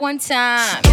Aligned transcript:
one 0.00 0.18
time. 0.18 0.89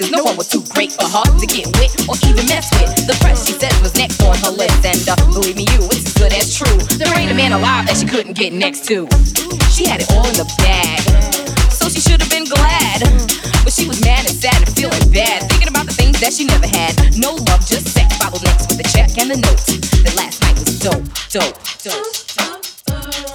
Lawyers. 0.00 0.12
No 0.12 0.24
one 0.24 0.36
was 0.36 0.48
too 0.48 0.62
great 0.72 0.92
for 0.92 1.04
her 1.04 1.24
to 1.24 1.46
get 1.46 1.66
with 1.76 1.92
or 2.08 2.16
even 2.28 2.46
mess 2.48 2.70
with. 2.80 3.06
The 3.06 3.16
press, 3.20 3.46
she 3.46 3.52
says, 3.52 3.72
was 3.80 3.94
next 3.96 4.22
on 4.22 4.36
her 4.38 4.50
list. 4.50 4.84
And 4.84 5.00
uh, 5.08 5.16
believe 5.32 5.56
me, 5.56 5.64
you, 5.72 5.84
it's 5.92 6.06
as 6.06 6.14
good 6.14 6.32
as 6.32 6.54
true. 6.54 6.78
There 6.96 7.12
ain't 7.18 7.30
a 7.30 7.34
man 7.34 7.52
alive 7.52 7.86
that 7.86 7.96
she 7.96 8.06
couldn't 8.06 8.34
get 8.36 8.52
next 8.52 8.84
to. 8.88 9.08
She 9.72 9.86
had 9.86 10.00
it 10.00 10.10
all 10.12 10.26
in 10.26 10.36
the 10.36 10.48
bag. 10.58 11.00
So 11.70 11.88
she 11.88 12.00
should 12.00 12.20
have 12.20 12.30
been 12.30 12.48
glad. 12.48 13.04
But 13.64 13.72
she 13.72 13.86
was 13.88 14.00
mad 14.00 14.24
and 14.24 14.34
sad 14.34 14.56
and 14.56 14.72
feeling 14.72 15.10
bad. 15.12 15.48
Thinking 15.50 15.68
about 15.68 15.86
the 15.86 15.94
things 15.94 16.20
that 16.20 16.32
she 16.32 16.44
never 16.44 16.66
had. 16.66 16.96
No 17.16 17.36
love, 17.48 17.64
just 17.66 17.88
sex. 17.88 18.16
Followed 18.16 18.44
next 18.44 18.68
with 18.68 18.78
the 18.80 18.88
check 18.88 19.16
and 19.18 19.30
the 19.30 19.36
note. 19.36 19.60
That 20.04 20.16
last 20.16 20.40
night 20.42 20.56
was 20.56 20.78
dope, 20.80 21.04
dope, 21.32 21.56
dope. 21.84 22.30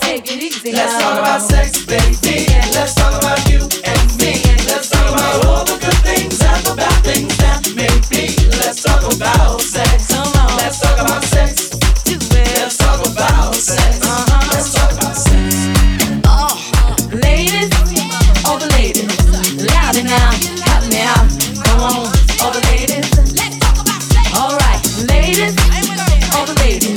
Take 0.02 0.30
it 0.32 0.42
easy. 0.42 0.72
Let's 0.72 1.02
talk 1.02 1.18
about 1.20 1.42
sex, 1.42 1.86
baby. 1.86 2.46
Let's 2.74 2.94
talk 2.96 3.18
about 3.18 3.42
you 3.50 3.62
and 3.86 4.02
me. 4.22 4.42
Let's 4.70 4.90
talk 4.90 5.14
about 5.14 5.46
all 5.46 5.66
the 5.66 5.78
good 5.82 5.95
things 6.16 6.42
and 6.42 6.66
the 6.66 6.76
bad 6.76 7.04
things 7.04 7.36
that 7.38 7.62
make 7.76 8.04
me. 8.12 8.32
Let's 8.60 8.84
talk 8.84 9.04
about 9.04 9.62
sex. 9.62 10.12
Let's 10.60 10.80
talk 10.80 11.00
about 11.00 11.24
sex. 11.24 11.76
Let's 12.32 12.78
talk 12.78 13.06
about 13.06 13.56
sex. 13.56 14.00
Uh-huh. 14.02 14.50
Let's 14.52 14.74
talk 14.74 14.92
about 14.96 15.16
sex. 15.16 15.68
Uh-huh. 16.24 16.96
Ladies, 17.12 17.70
all 18.48 18.58
the 18.58 18.70
ladies, 18.80 19.12
louder 19.60 20.04
now, 20.04 20.32
help 20.64 20.84
me 20.88 21.04
out. 21.04 21.28
Come 21.68 21.82
on, 21.84 22.08
all 22.42 22.52
the 22.52 22.64
ladies. 22.72 23.08
Alright, 24.36 24.82
ladies, 25.12 25.56
all 26.36 26.46
the 26.46 26.56
ladies, 26.64 26.96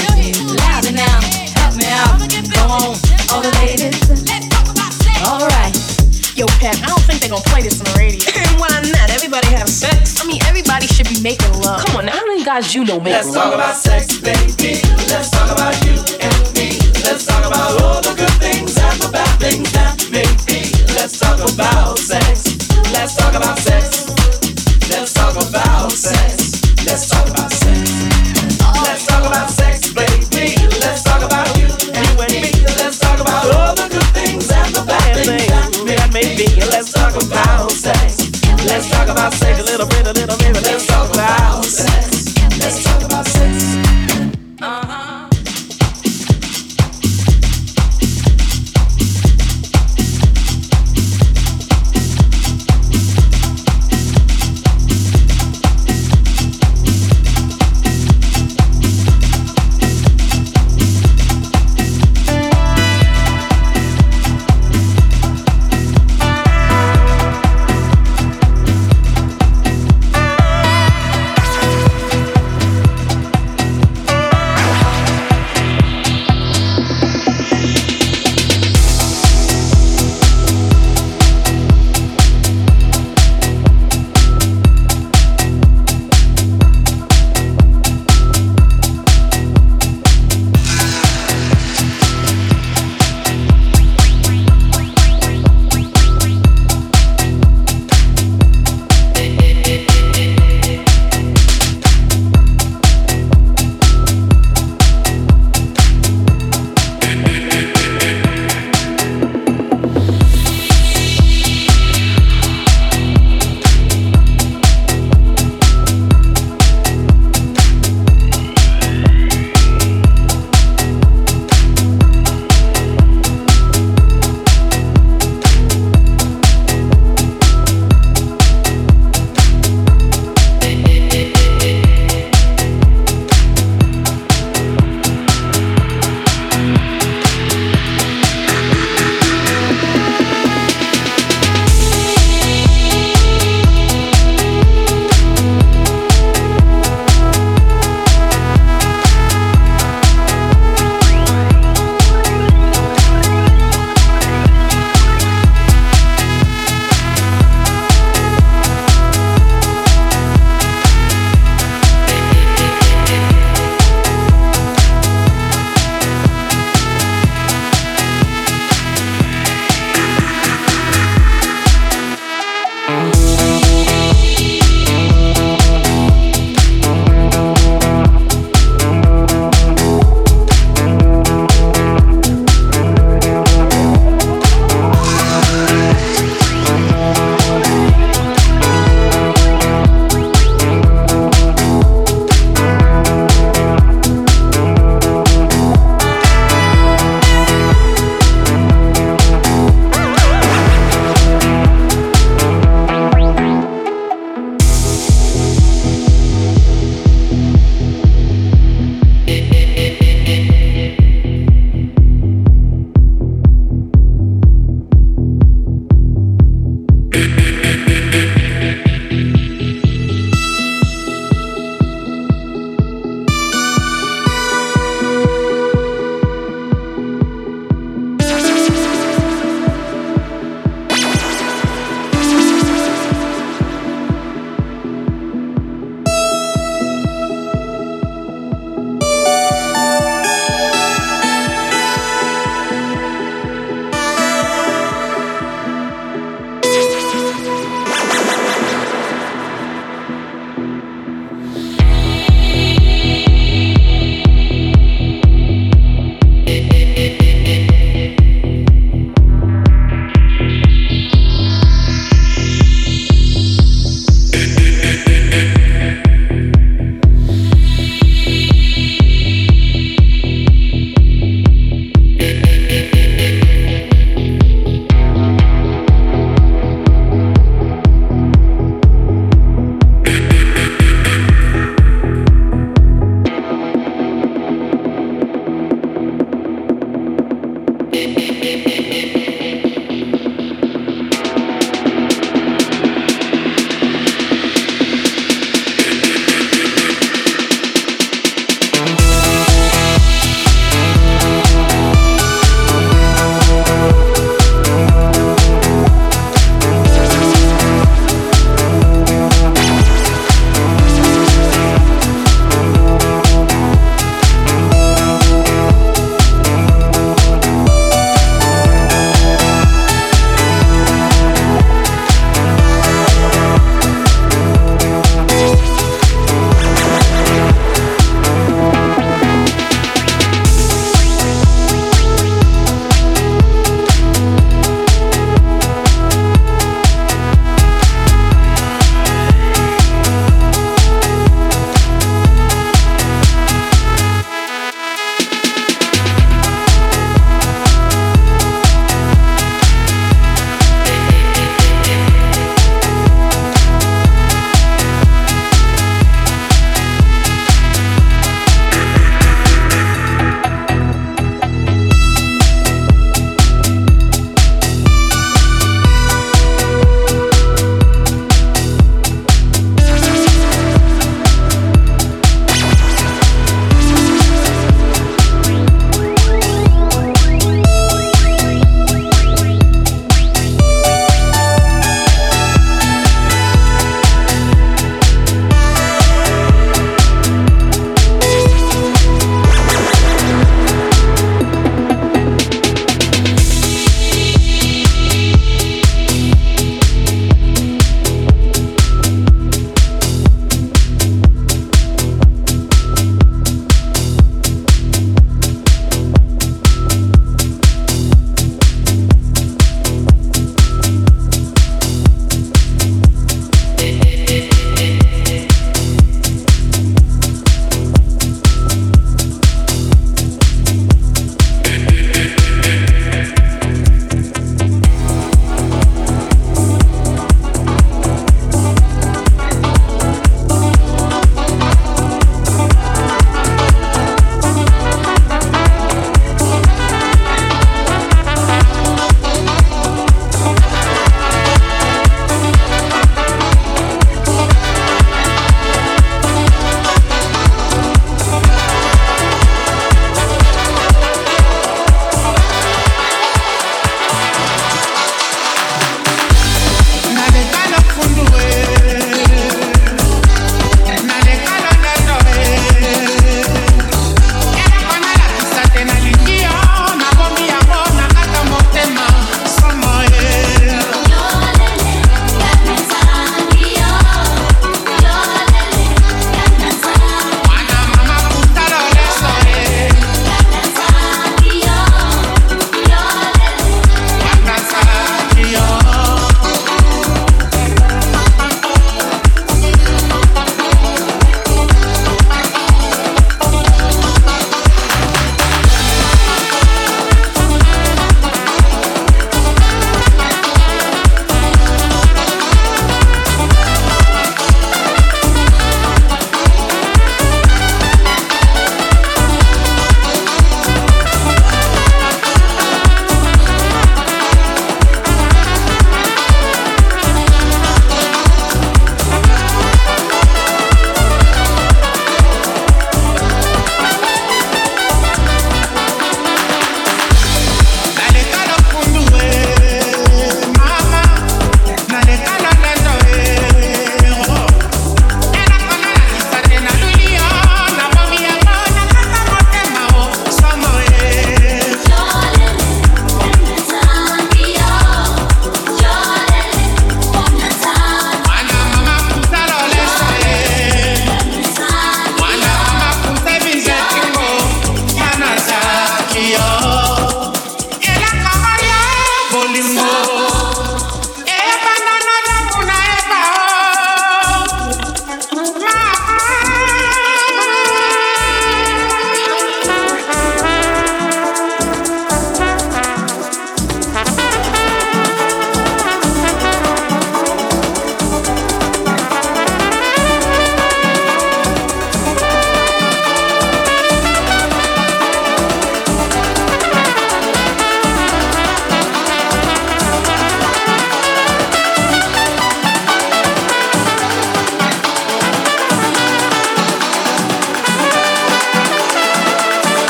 louder 0.63 0.95
now, 0.95 1.19
help 1.59 1.75
me 1.75 1.87
out. 1.91 2.19
Come 2.55 2.71
on, 2.71 2.95
all 3.31 3.43
the 3.43 3.53
ladies. 3.63 3.99
Alright. 5.27 5.75
Yo, 6.39 6.47
Pep, 6.63 6.77
I 6.83 6.87
don't 6.87 7.03
think 7.03 7.21
they're 7.21 7.31
gonna 7.31 7.43
play 7.51 7.63
this 7.63 7.81
on 7.81 7.98
be 11.19 11.31
making 11.31 11.53
love. 11.63 11.85
Come 11.85 11.97
on, 11.97 12.07
now, 12.07 12.13
how 12.13 12.27
many 12.27 12.45
guys 12.45 12.75
you 12.75 12.85
know 12.85 12.99
make 13.01 13.15
Let's 13.15 13.33
talk 13.33 13.55
about 13.55 13.77
sex, 13.77 14.19
baby. 14.19 14.81
Let's 15.09 15.31
talk 15.31 15.51
about 15.51 15.75
you 15.85 15.95
and 16.21 16.39
me. 16.55 16.79
Let's 17.05 17.27
talk 17.27 17.47
about 17.47 17.81
all 17.83 18.01
the 18.03 18.15
good 18.15 18.37
things 18.39 18.77
and 18.77 19.01
the 19.01 19.11
bad 19.13 19.39
things 19.41 19.71
that 19.73 19.97
make 20.11 20.39
me. 20.47 20.71
Let's 20.95 21.19
talk 21.19 21.39
about 21.39 21.99
sex. 21.99 22.59
Let's 22.93 23.17
talk 23.17 23.35
about 23.35 23.59
sex. 23.59 24.09
Let's 24.91 25.13
talk 25.13 25.35
about 25.37 25.93
sex. 25.93 26.63
Let's 26.87 27.09
talk 27.09 27.29
about 27.29 27.51
sex. 27.53 27.79
Let's 28.85 29.07
talk 29.07 29.25
about 29.27 29.51
sex, 29.51 29.93
baby. 29.93 30.57
Let's 30.81 31.03
talk 31.03 31.23
about 31.23 31.49
you 31.59 31.69
and 31.95 32.09
me. 32.19 32.53
Let's 32.79 32.99
talk 32.99 33.21
about 33.21 33.45
all 33.55 33.75
the 33.75 33.89
good 33.91 34.09
things 34.15 34.51
and 34.51 34.75
the 34.75 34.85
bad 34.87 35.25
things 35.25 35.47
that 35.87 36.11
make 36.13 36.39
me. 36.39 36.49
Let's 36.71 36.93
talk 36.93 37.15
about 37.15 37.71
sex. 37.71 38.31
Let's 38.65 38.91
talk 38.91 39.09
about 39.09 39.33
sex 39.33 39.59
little 39.59 39.69
a 39.69 39.71
little 39.71 39.87
bit. 39.87 39.98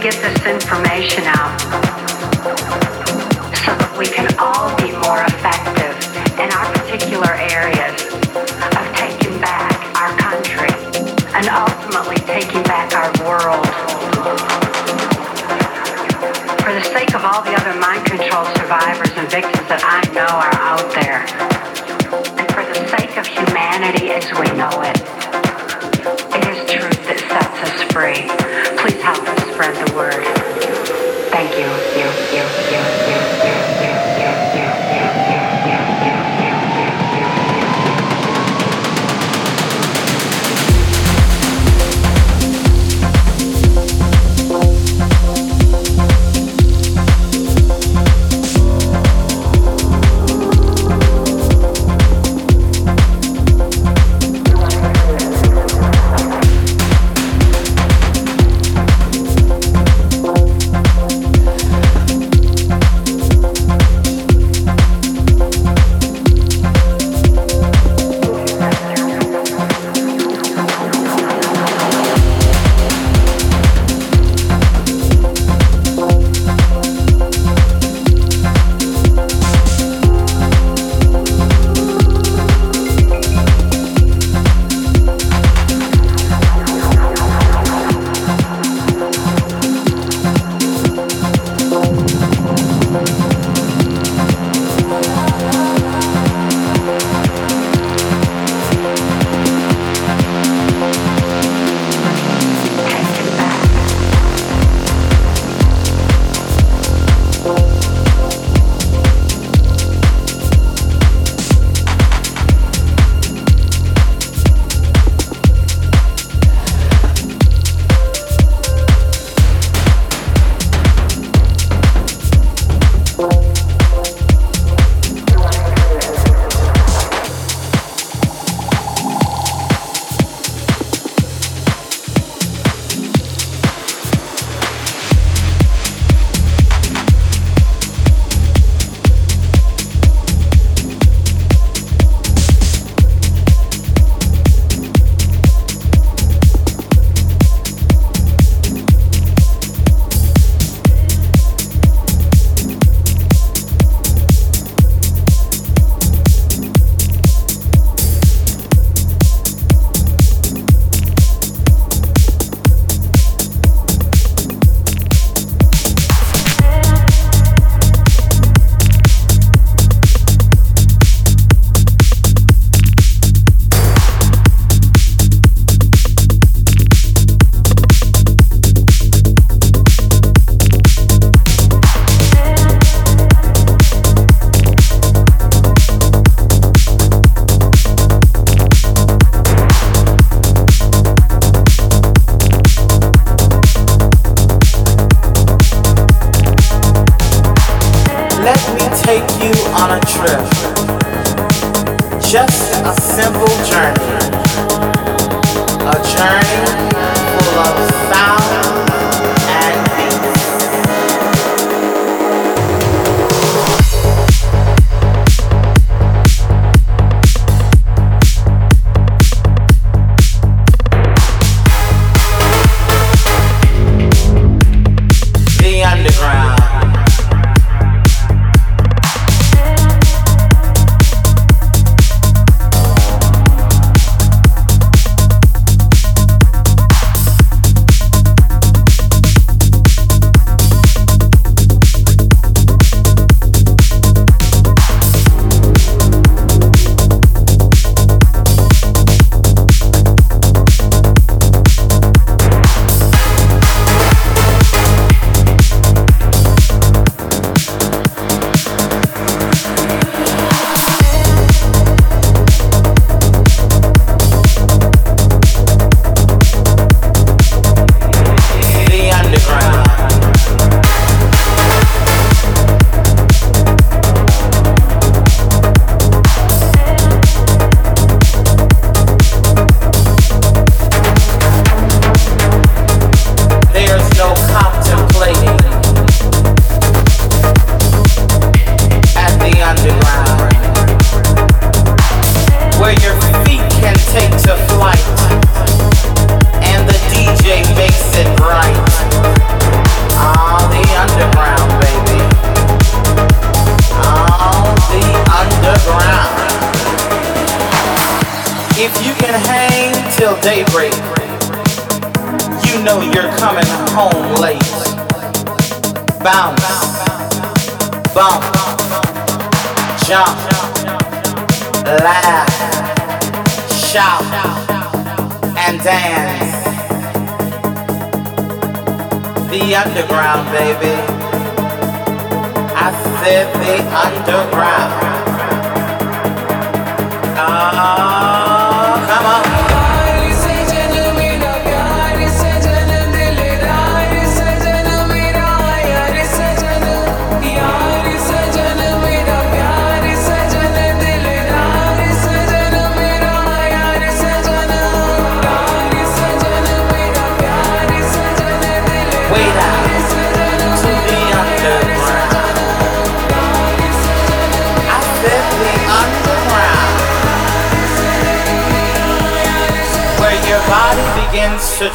get 0.00 0.16
this 0.24 0.46
information 0.46 1.24
out 1.28 1.60
so 3.60 3.68
that 3.76 3.92
we 4.00 4.08
can 4.08 4.24
all 4.40 4.72
be 4.80 4.96
more 5.04 5.20
effective 5.28 5.92
in 6.40 6.48
our 6.56 6.64
particular 6.72 7.36
areas 7.36 8.00
of 8.32 8.84
taking 8.96 9.36
back 9.44 9.76
our 10.00 10.08
country 10.16 10.72
and 11.36 11.44
ultimately 11.52 12.16
taking 12.24 12.64
back 12.64 12.96
our 12.96 13.12
world. 13.28 13.60
For 16.64 16.72
the 16.72 16.84
sake 16.96 17.12
of 17.12 17.20
all 17.20 17.44
the 17.44 17.52
other 17.60 17.76
mind 17.76 18.06
control 18.08 18.48
survivors 18.56 19.12
and 19.20 19.28
victims 19.28 19.68
that 19.68 19.84
I 19.84 20.00
know 20.16 20.24
are 20.24 20.56
out 20.64 20.88
there. 20.96 21.49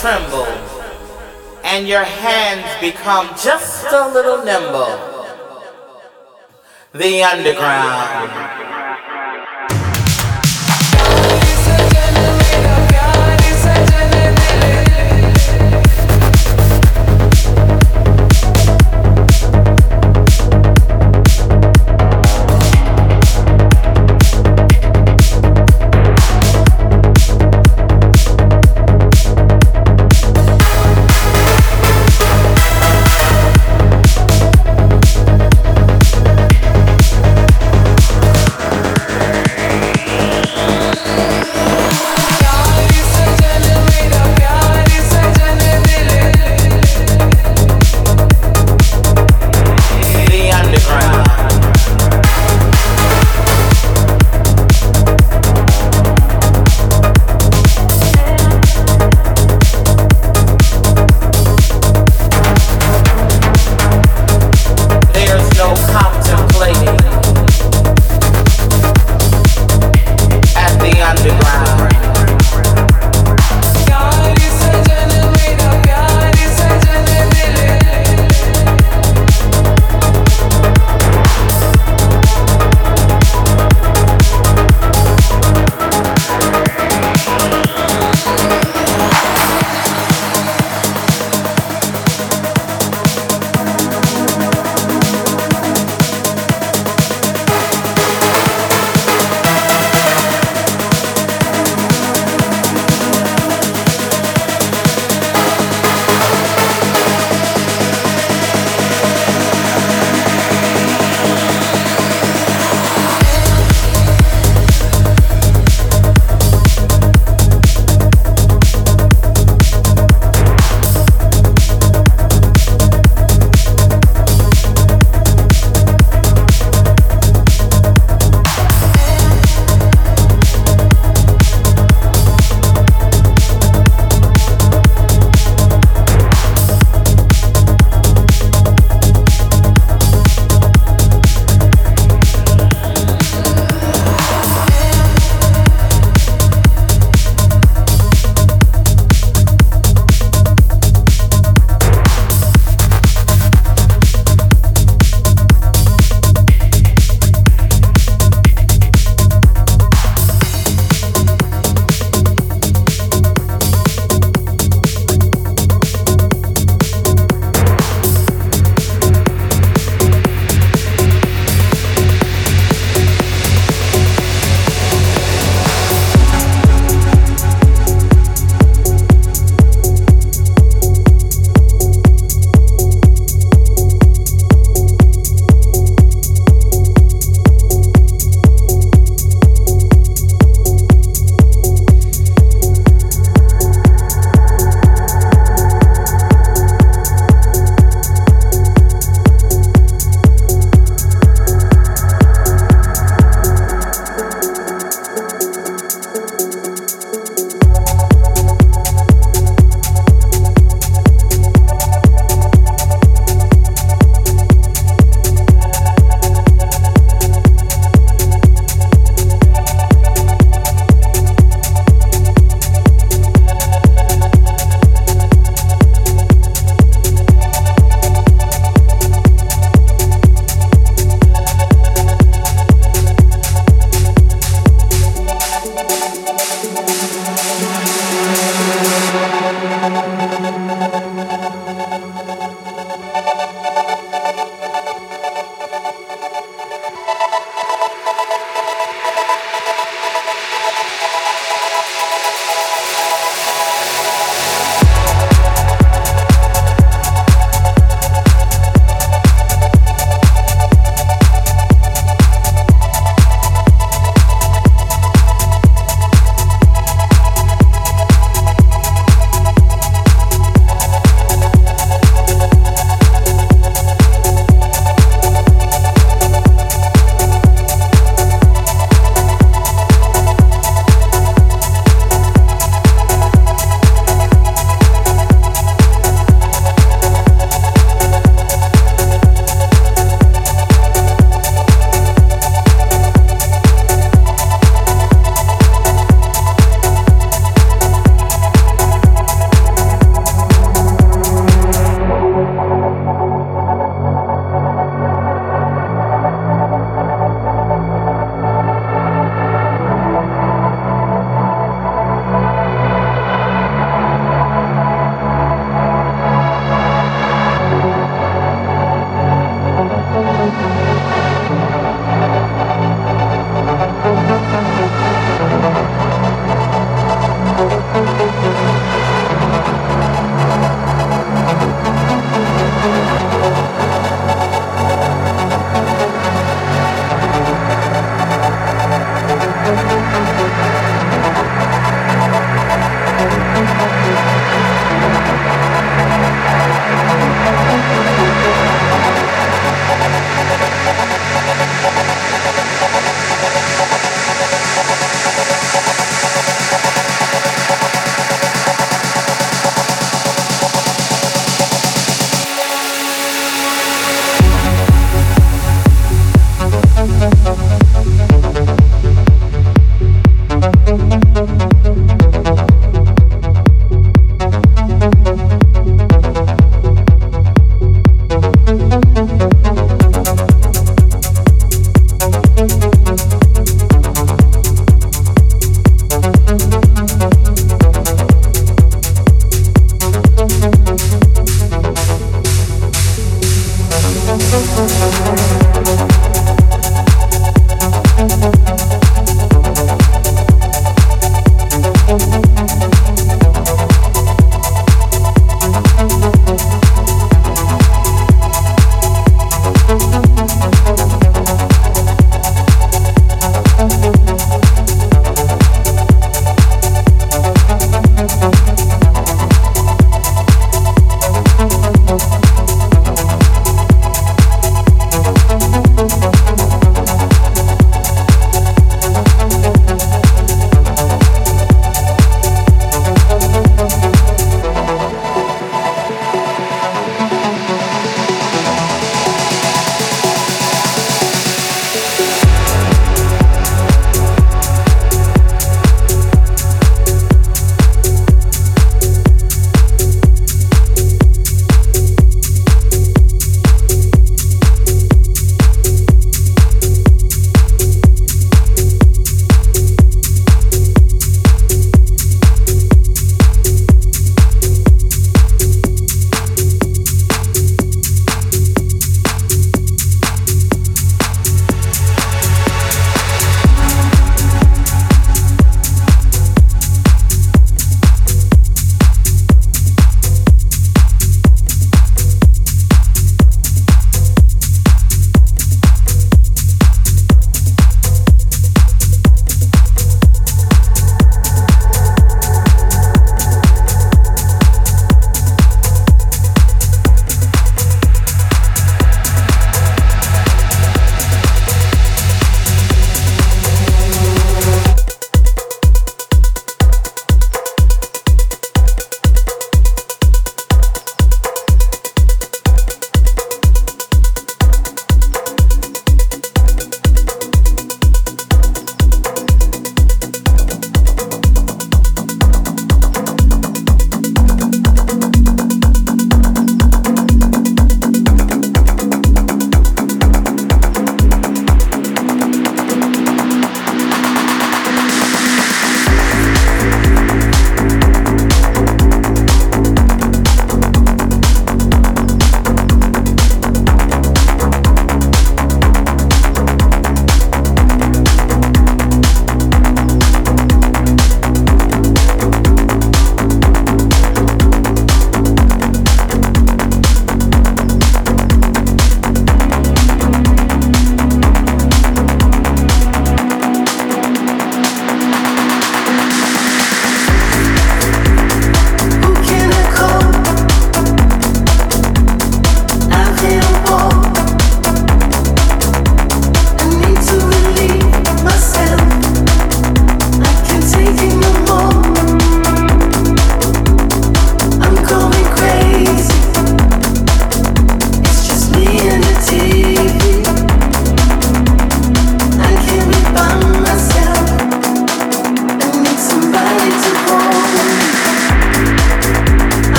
tremble, 0.00 0.46
and 1.64 1.86
your 1.86 2.04
hands 2.04 2.66
become 2.80 3.28
just 3.36 3.86
a 3.92 4.08
little 4.08 4.44
nimble. 4.44 4.98
The 6.92 7.22
underground. 7.22 8.55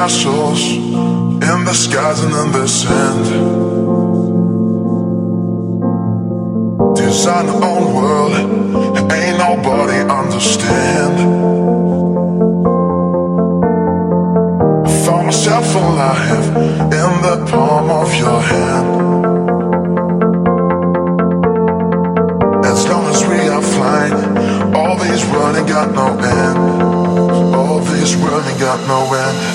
Castles 0.00 0.62
in 1.50 1.58
the 1.68 1.74
skies 1.74 2.20
and 2.24 2.32
in 2.42 2.52
the 2.52 2.66
sand. 2.66 3.24
Design 6.96 7.46
our 7.52 7.62
own 7.72 7.84
world, 7.98 8.32
ain't 9.12 9.36
nobody 9.46 9.98
understand. 10.20 11.16
I 14.86 14.90
found 15.04 15.26
myself 15.26 15.68
alive 15.74 16.46
in 17.00 17.12
the 17.26 17.36
palm 17.50 17.90
of 18.02 18.10
your 18.22 18.40
hand. 18.52 18.88
As 22.72 22.88
long 22.88 23.04
as 23.14 23.20
we 23.30 23.40
are 23.54 23.66
flying, 23.76 24.18
all 24.74 24.96
these 24.96 25.22
running 25.26 25.66
got 25.66 25.88
no 26.00 26.08
end. 26.40 26.58
All 27.54 27.80
these 27.80 28.14
running 28.16 28.58
got 28.58 28.80
no 28.88 29.00
end. 29.26 29.49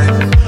This 0.00 0.39